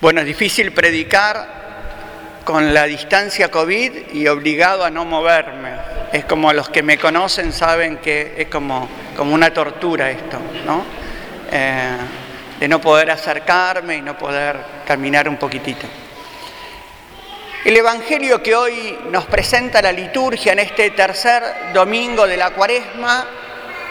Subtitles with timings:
[0.00, 1.58] Bueno, es difícil predicar
[2.44, 5.70] con la distancia COVID y obligado a no moverme.
[6.12, 10.84] Es como los que me conocen saben que es como, como una tortura esto, ¿no?
[11.50, 11.96] Eh,
[12.60, 14.56] de no poder acercarme y no poder
[14.86, 15.88] caminar un poquitito.
[17.64, 21.42] El Evangelio que hoy nos presenta la liturgia en este tercer
[21.74, 23.26] domingo de la cuaresma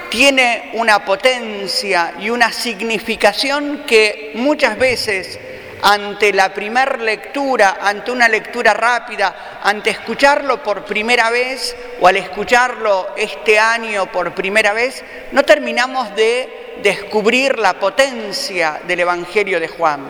[0.09, 5.37] tiene una potencia y una significación que muchas veces
[5.81, 12.17] ante la primer lectura, ante una lectura rápida, ante escucharlo por primera vez o al
[12.17, 19.67] escucharlo este año por primera vez, no terminamos de descubrir la potencia del Evangelio de
[19.67, 20.05] Juan.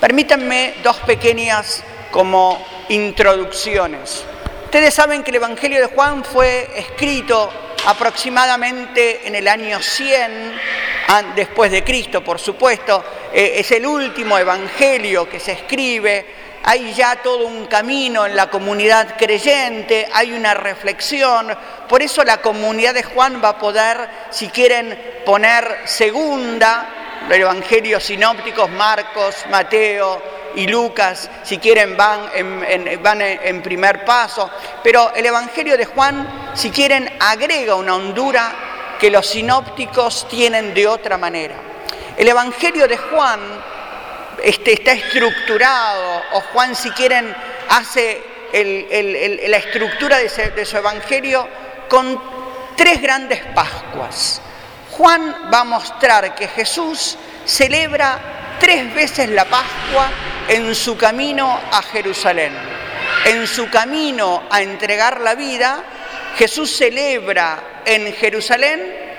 [0.00, 4.24] Permítanme dos pequeñas como introducciones.
[4.64, 7.50] Ustedes saben que el Evangelio de Juan fue escrito
[7.86, 10.52] aproximadamente en el año 100
[11.34, 16.26] después de Cristo, por supuesto, eh, es el último evangelio que se escribe,
[16.62, 21.56] hay ya todo un camino en la comunidad creyente, hay una reflexión,
[21.88, 28.70] por eso la comunidad de Juan va a poder, si quieren, poner segunda, evangelios sinópticos,
[28.70, 30.20] Marcos, Mateo,
[30.54, 34.50] y Lucas, si quieren, van en, van en primer paso,
[34.82, 40.88] pero el Evangelio de Juan, si quieren, agrega una hondura que los sinópticos tienen de
[40.88, 41.69] otra manera.
[42.20, 43.40] El Evangelio de Juan
[44.42, 47.34] este, está estructurado, o Juan, si quieren,
[47.70, 48.22] hace
[49.48, 51.48] la estructura de, de su Evangelio
[51.88, 52.22] con
[52.76, 54.42] tres grandes Pascuas.
[54.90, 60.10] Juan va a mostrar que Jesús celebra tres veces la Pascua
[60.46, 62.52] en su camino a Jerusalén.
[63.24, 65.82] En su camino a entregar la vida,
[66.36, 69.09] Jesús celebra en Jerusalén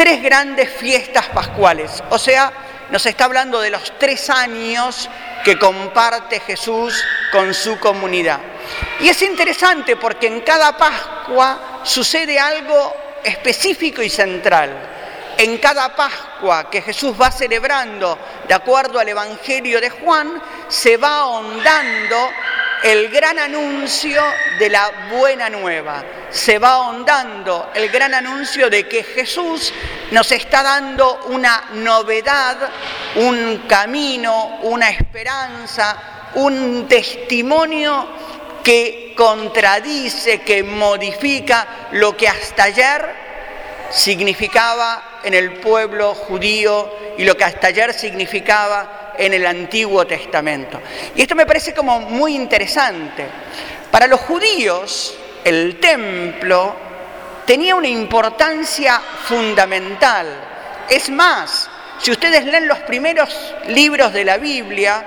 [0.00, 2.02] tres grandes fiestas pascuales.
[2.08, 2.50] O sea,
[2.88, 5.10] nos está hablando de los tres años
[5.44, 8.40] que comparte Jesús con su comunidad.
[9.00, 14.74] Y es interesante porque en cada Pascua sucede algo específico y central.
[15.36, 18.18] En cada Pascua que Jesús va celebrando,
[18.48, 22.30] de acuerdo al Evangelio de Juan, se va ahondando
[22.84, 24.22] el gran anuncio
[24.58, 26.02] de la buena nueva.
[26.30, 29.72] Se va ahondando el gran anuncio de que Jesús
[30.12, 32.56] nos está dando una novedad,
[33.16, 38.08] un camino, una esperanza, un testimonio
[38.62, 43.30] que contradice, que modifica lo que hasta ayer
[43.90, 50.80] significaba en el pueblo judío y lo que hasta ayer significaba en el Antiguo Testamento.
[51.14, 53.26] Y esto me parece como muy interesante.
[53.90, 56.74] Para los judíos, el templo
[57.46, 60.26] tenía una importancia fundamental.
[60.88, 61.68] Es más,
[61.98, 65.04] si ustedes leen los primeros libros de la Biblia,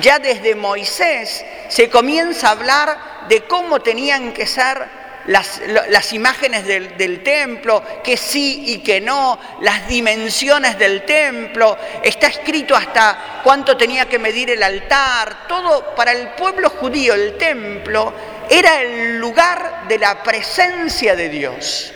[0.00, 2.98] ya desde Moisés se comienza a hablar
[3.28, 9.88] de cómo tenían que ser las, imágenes del, templo, que sí y que no, las
[9.88, 16.28] dimensiones del templo, está escrito hasta cuánto tenía que medir el altar, todo para el
[16.30, 18.12] pueblo judío, el templo
[18.50, 21.92] era el lugar de la presencia de Dios.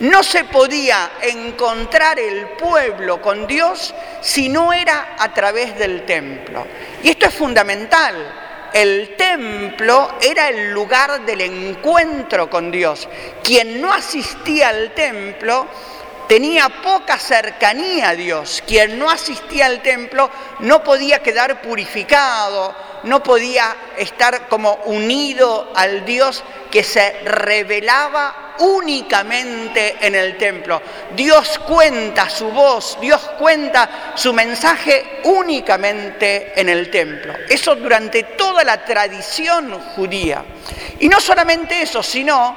[0.00, 6.66] No se podía encontrar el pueblo con Dios si no era a través del templo.
[7.02, 8.42] Y esto es fundamental
[8.72, 13.08] el templo era el lugar del encuentro con Dios.
[13.42, 15.66] Quien no asistía al templo
[16.28, 18.62] tenía poca cercanía a Dios.
[18.66, 22.74] Quien no asistía al templo no podía quedar purificado,
[23.04, 30.80] no podía estar como unido al Dios que se revelaba únicamente en el templo.
[31.14, 37.34] Dios cuenta su voz, Dios cuenta su mensaje únicamente en el templo.
[37.48, 40.44] Eso durante toda la tradición judía.
[41.00, 42.56] Y no solamente eso, sino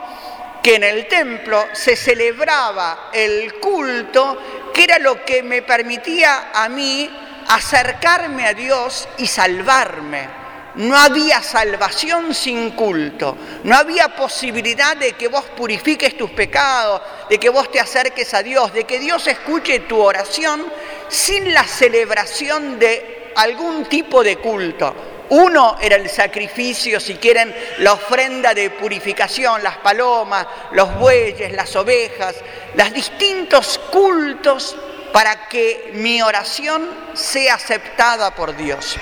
[0.66, 6.68] que en el templo se celebraba el culto, que era lo que me permitía a
[6.70, 7.08] mí
[7.50, 10.28] acercarme a Dios y salvarme.
[10.74, 17.38] No había salvación sin culto, no había posibilidad de que vos purifiques tus pecados, de
[17.38, 20.66] que vos te acerques a Dios, de que Dios escuche tu oración
[21.10, 25.15] sin la celebración de algún tipo de culto.
[25.30, 31.76] Uno era el sacrificio, si quieren, la ofrenda de purificación, las palomas, los bueyes, las
[31.76, 32.36] ovejas,
[32.76, 34.76] los distintos cultos
[35.12, 38.98] para que mi oración sea aceptada por Dios.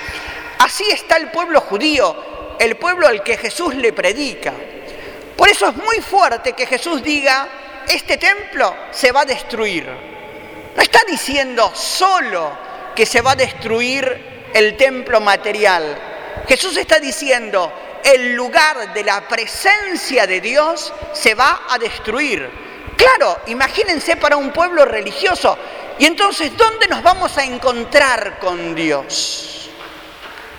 [0.60, 4.54] Así está el pueblo judío, el pueblo al que Jesús le predica.
[5.36, 7.50] Por eso es muy fuerte que Jesús diga,
[7.88, 9.86] este templo se va a destruir.
[10.76, 12.52] No está diciendo solo
[12.96, 16.13] que se va a destruir el templo material.
[16.48, 17.72] Jesús está diciendo,
[18.04, 22.50] el lugar de la presencia de Dios se va a destruir.
[22.98, 25.58] Claro, imagínense para un pueblo religioso.
[26.00, 29.70] Y entonces, ¿dónde nos vamos a encontrar con Dios?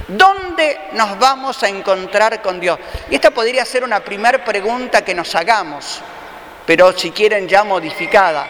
[0.08, 2.78] ¿Dónde nos vamos a encontrar con Dios?
[3.10, 6.00] Y esta podría ser una primera pregunta que nos hagamos,
[6.66, 8.48] pero si quieren ya modificada.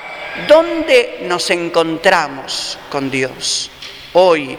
[0.48, 3.70] ¿Dónde nos encontramos con Dios?
[4.14, 4.58] Hoy,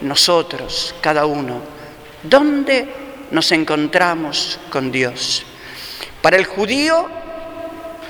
[0.00, 1.81] nosotros, cada uno.
[2.22, 2.88] ¿Dónde
[3.32, 5.44] nos encontramos con Dios.
[6.20, 7.08] Para el judío,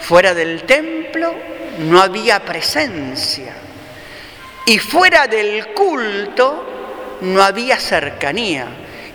[0.01, 1.33] fuera del templo
[1.79, 3.55] no había presencia.
[4.67, 8.67] Y fuera del culto no había cercanía.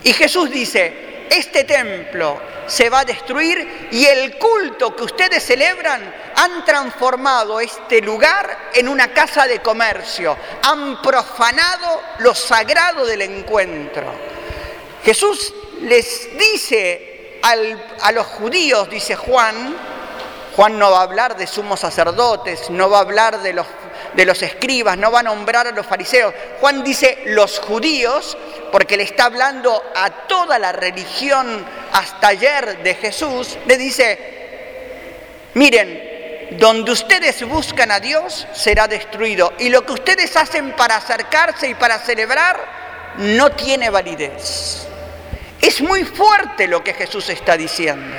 [0.03, 6.13] Y Jesús dice, este templo se va a destruir y el culto que ustedes celebran
[6.35, 14.36] han transformado este lugar en una casa de comercio, han profanado lo sagrado del encuentro.
[15.07, 17.39] Jesús les dice
[18.01, 19.73] a los judíos, dice Juan,
[20.53, 23.65] Juan no va a hablar de sumos sacerdotes, no va a hablar de los,
[24.15, 26.33] de los escribas, no va a nombrar a los fariseos.
[26.59, 28.37] Juan dice los judíos
[28.69, 34.19] porque le está hablando a toda la religión hasta ayer de Jesús, le dice,
[35.53, 41.69] miren, donde ustedes buscan a Dios será destruido y lo que ustedes hacen para acercarse
[41.69, 42.59] y para celebrar
[43.19, 44.87] no tiene validez.
[45.67, 48.15] Es muy fuerte lo que Jesús está diciendo.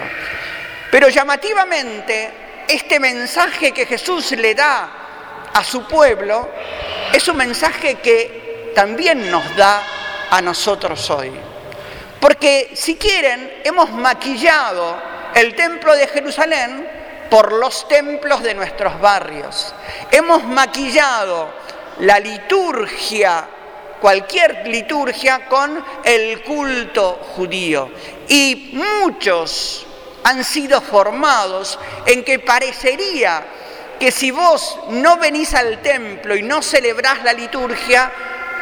[0.90, 2.30] Pero llamativamente,
[2.68, 6.46] este mensaje que Jesús le da a su pueblo
[7.10, 9.82] es un mensaje que también nos da
[10.30, 11.32] a nosotros hoy.
[12.20, 15.00] Porque si quieren, hemos maquillado
[15.34, 16.86] el templo de Jerusalén
[17.30, 19.74] por los templos de nuestros barrios.
[20.10, 21.48] Hemos maquillado
[22.00, 23.48] la liturgia
[24.00, 27.90] cualquier liturgia con el culto judío.
[28.28, 29.86] Y muchos
[30.24, 33.44] han sido formados en que parecería
[33.98, 38.12] que si vos no venís al templo y no celebrás la liturgia,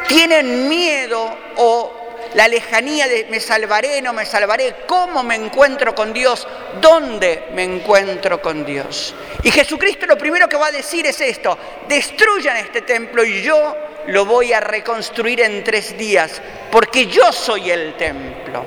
[0.07, 1.93] tienen miedo o
[2.33, 6.47] la lejanía de me salvaré, no me salvaré, cómo me encuentro con Dios,
[6.81, 9.13] dónde me encuentro con Dios.
[9.43, 11.57] Y Jesucristo lo primero que va a decir es esto,
[11.87, 13.75] destruyan este templo y yo
[14.07, 18.65] lo voy a reconstruir en tres días, porque yo soy el templo.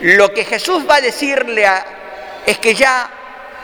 [0.00, 1.66] Lo que Jesús va a decirle
[2.46, 3.10] es que ya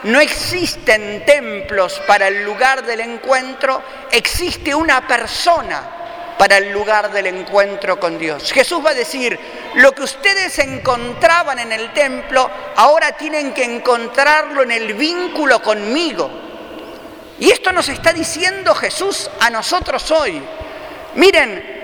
[0.05, 5.97] no existen templos para el lugar del encuentro, existe una persona
[6.39, 8.51] para el lugar del encuentro con Dios.
[8.51, 9.39] Jesús va a decir,
[9.75, 16.31] lo que ustedes encontraban en el templo, ahora tienen que encontrarlo en el vínculo conmigo.
[17.39, 20.43] Y esto nos está diciendo Jesús a nosotros hoy.
[21.15, 21.81] Miren,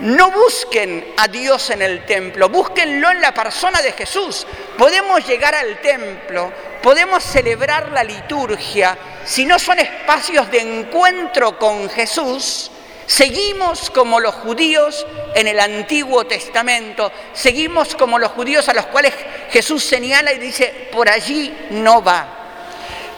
[0.00, 4.46] no busquen a Dios en el templo, búsquenlo en la persona de Jesús.
[4.78, 11.90] Podemos llegar al templo, podemos celebrar la liturgia, si no son espacios de encuentro con
[11.90, 12.70] Jesús,
[13.06, 19.12] seguimos como los judíos en el Antiguo Testamento, seguimos como los judíos a los cuales
[19.50, 22.36] Jesús señala y dice, por allí no va.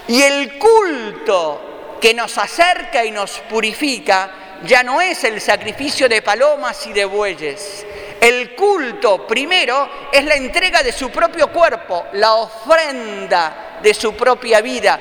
[0.08, 6.22] Y el culto que nos acerca y nos purifica, ya no es el sacrificio de
[6.22, 7.86] palomas y de bueyes.
[8.20, 14.60] El culto primero es la entrega de su propio cuerpo, la ofrenda de su propia
[14.60, 15.00] vida.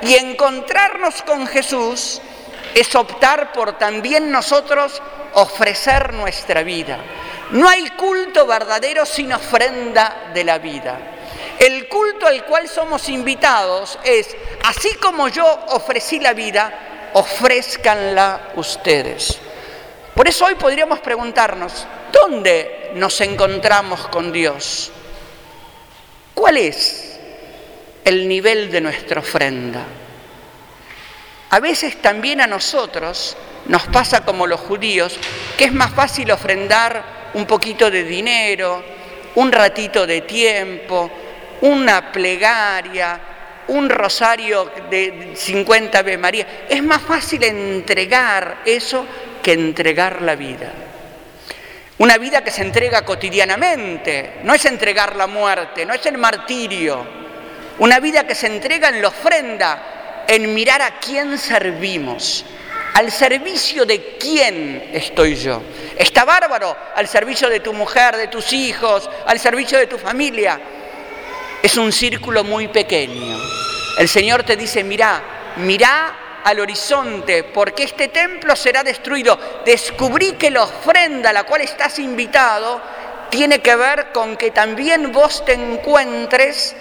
[0.00, 2.20] Y encontrarnos con Jesús
[2.74, 5.02] es optar por también nosotros
[5.34, 6.98] ofrecer nuestra vida.
[7.50, 10.98] No hay culto verdadero sin ofrenda de la vida.
[11.58, 19.38] El culto al cual somos invitados es, así como yo ofrecí la vida, ofrézcanla ustedes.
[20.14, 24.92] Por eso hoy podríamos preguntarnos, ¿dónde nos encontramos con Dios?
[26.34, 27.18] ¿Cuál es
[28.04, 29.84] el nivel de nuestra ofrenda?
[31.50, 35.18] A veces también a nosotros nos pasa como los judíos,
[35.56, 38.82] que es más fácil ofrendar un poquito de dinero,
[39.34, 41.10] un ratito de tiempo,
[41.62, 43.20] una plegaria,
[43.68, 46.46] un rosario de 50 Ave María.
[46.68, 49.06] Es más fácil entregar eso
[49.42, 50.72] que entregar la vida.
[51.98, 57.06] Una vida que se entrega cotidianamente, no es entregar la muerte, no es el martirio.
[57.78, 62.44] Una vida que se entrega en la ofrenda, en mirar a quién servimos,
[62.94, 65.62] al servicio de quién estoy yo.
[65.96, 70.60] Está bárbaro al servicio de tu mujer, de tus hijos, al servicio de tu familia
[71.62, 73.38] es un círculo muy pequeño.
[73.96, 75.22] El Señor te dice, mirá,
[75.56, 79.38] mirá al horizonte, porque este templo será destruido.
[79.64, 82.80] Descubrí que la ofrenda a la cual estás invitado
[83.30, 86.74] tiene que ver con que también vos te encuentres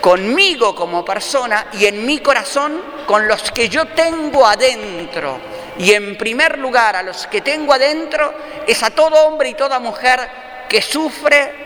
[0.00, 5.38] conmigo como persona y en mi corazón con los que yo tengo adentro.
[5.78, 8.34] Y en primer lugar a los que tengo adentro
[8.66, 10.28] es a todo hombre y toda mujer
[10.68, 11.65] que sufre,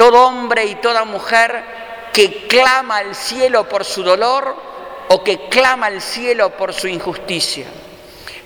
[0.00, 1.62] todo hombre y toda mujer
[2.10, 4.56] que clama al cielo por su dolor
[5.08, 7.66] o que clama al cielo por su injusticia.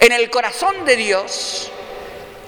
[0.00, 1.70] En el corazón de Dios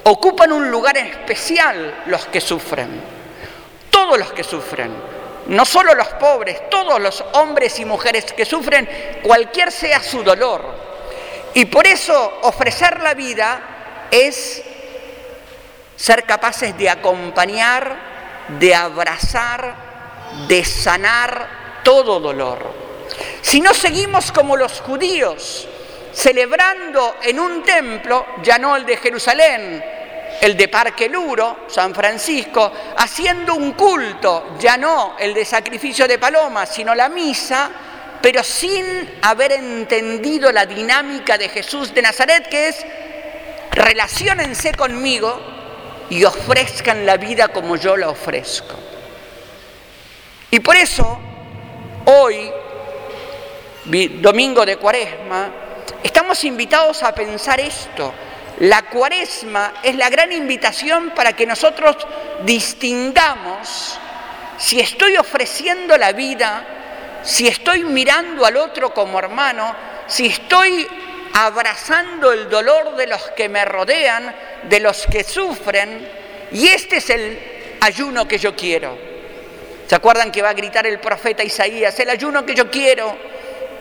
[0.03, 3.01] ocupan un lugar especial los que sufren,
[3.89, 4.91] todos los que sufren,
[5.45, 8.89] no solo los pobres, todos los hombres y mujeres que sufren,
[9.23, 10.65] cualquier sea su dolor.
[11.53, 13.61] Y por eso ofrecer la vida
[14.11, 14.63] es
[15.95, 18.06] ser capaces de acompañar,
[18.47, 19.75] de abrazar,
[20.47, 22.59] de sanar todo dolor.
[23.41, 25.67] Si no seguimos como los judíos,
[26.13, 29.83] celebrando en un templo, ya no el de Jerusalén,
[30.41, 36.19] el de Parque Luro, San Francisco, haciendo un culto, ya no el de sacrificio de
[36.19, 37.69] palomas, sino la misa,
[38.21, 42.85] pero sin haber entendido la dinámica de Jesús de Nazaret, que es
[43.71, 45.56] relaciónense conmigo
[46.09, 48.75] y ofrezcan la vida como yo la ofrezco.
[50.51, 51.19] Y por eso,
[52.05, 52.51] hoy,
[54.21, 55.49] domingo de Cuaresma,
[56.03, 58.13] estamos invitados a pensar esto,
[58.59, 61.95] la cuaresma es la gran invitación para que nosotros
[62.43, 63.99] distingamos
[64.57, 66.65] si estoy ofreciendo la vida,
[67.21, 69.75] si estoy mirando al otro como hermano,
[70.07, 70.87] si estoy
[71.33, 74.33] abrazando el dolor de los que me rodean,
[74.69, 76.07] de los que sufren,
[76.51, 77.39] y este es el
[77.81, 78.97] ayuno que yo quiero.
[79.87, 81.97] ¿Se acuerdan que va a gritar el profeta Isaías?
[81.99, 83.15] El ayuno que yo quiero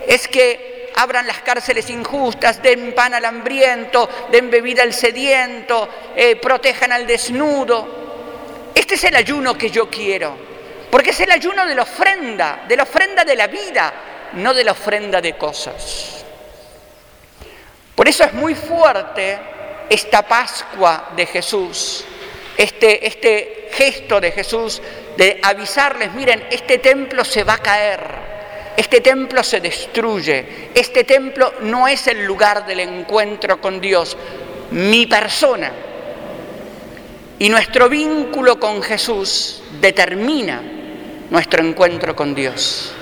[0.06, 6.36] es que abran las cárceles injustas, den pan al hambriento, den bebida al sediento, eh,
[6.36, 8.70] protejan al desnudo.
[8.74, 10.36] Este es el ayuno que yo quiero,
[10.90, 13.92] porque es el ayuno de la ofrenda, de la ofrenda de la vida,
[14.34, 16.24] no de la ofrenda de cosas.
[17.94, 19.38] Por eso es muy fuerte
[19.88, 22.04] esta Pascua de Jesús,
[22.56, 24.80] este, este gesto de Jesús
[25.16, 28.36] de avisarles, miren, este templo se va a caer
[28.76, 34.16] este templo se destruye, este templo no es el lugar del encuentro con Dios,
[34.70, 35.72] mi persona.
[37.38, 40.60] Y nuestro vínculo con Jesús determina
[41.30, 42.92] nuestro encuentro con Dios.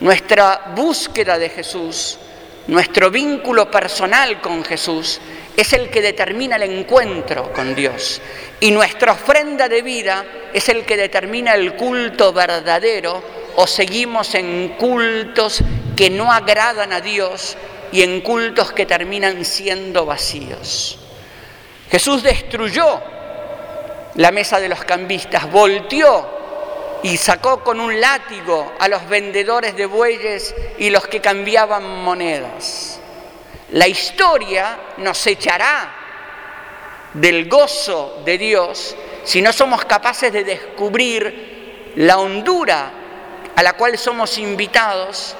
[0.00, 2.18] Nuestra búsqueda de Jesús,
[2.66, 5.20] nuestro vínculo personal con Jesús
[5.56, 8.20] es el que determina el encuentro con Dios.
[8.60, 13.22] Y nuestra ofrenda de vida es el que determina el culto verdadero
[13.56, 15.60] o seguimos en cultos
[15.96, 17.56] que no agradan a Dios
[17.92, 20.98] y en cultos que terminan siendo vacíos.
[21.90, 23.00] Jesús destruyó
[24.16, 26.34] la mesa de los cambistas, volteó
[27.04, 32.98] y sacó con un látigo a los vendedores de bueyes y los que cambiaban monedas.
[33.74, 35.92] La historia nos echará
[37.12, 42.92] del gozo de Dios si no somos capaces de descubrir la hondura
[43.56, 45.34] a la cual somos invitados,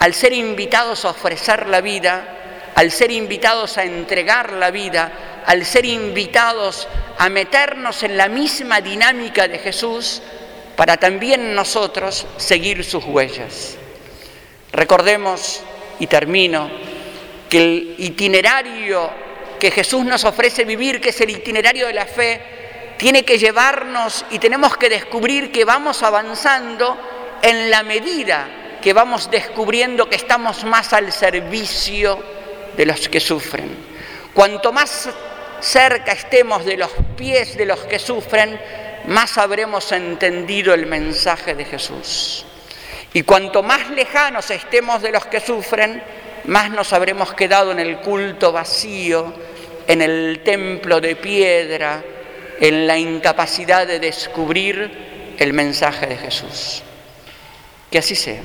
[0.00, 5.12] al ser invitados a ofrecer la vida, al ser invitados a entregar la vida,
[5.46, 10.20] al ser invitados a meternos en la misma dinámica de Jesús,
[10.74, 13.76] para también nosotros seguir sus huellas.
[14.72, 15.60] Recordemos,
[16.00, 16.97] y termino,
[17.48, 19.10] que el itinerario
[19.58, 22.40] que Jesús nos ofrece vivir, que es el itinerario de la fe,
[22.96, 26.96] tiene que llevarnos y tenemos que descubrir que vamos avanzando
[27.42, 28.48] en la medida
[28.80, 32.22] que vamos descubriendo que estamos más al servicio
[32.76, 33.68] de los que sufren.
[34.32, 35.08] Cuanto más
[35.60, 38.58] cerca estemos de los pies de los que sufren,
[39.06, 42.44] más habremos entendido el mensaje de Jesús.
[43.12, 46.02] Y cuanto más lejanos estemos de los que sufren,
[46.48, 49.34] más nos habremos quedado en el culto vacío,
[49.86, 52.02] en el templo de piedra,
[52.58, 56.82] en la incapacidad de descubrir el mensaje de Jesús.
[57.90, 58.40] Que así sea.